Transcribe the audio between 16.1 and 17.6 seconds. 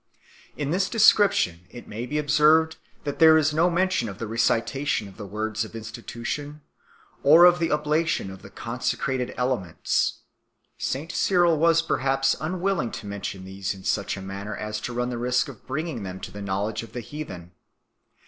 to the knowledge of the heathen.